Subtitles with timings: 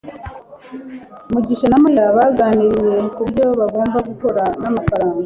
[1.31, 5.17] mugisha na mariya baganiriye kubyo bagomba gukora n'amafaranga